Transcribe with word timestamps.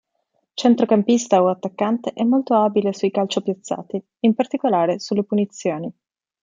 Centrocampista 0.55 1.43
o 1.43 1.47
attaccante, 1.49 2.11
è 2.13 2.23
molto 2.23 2.55
abile 2.55 2.91
sui 2.91 3.11
calcio 3.11 3.41
piazzati, 3.41 4.03
in 4.21 4.33
particolare 4.33 4.97
sulle 4.97 5.23
punizioni. 5.23 5.93